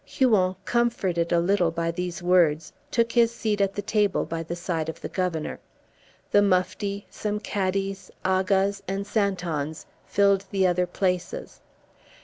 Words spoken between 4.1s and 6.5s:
by the side of the Governor. The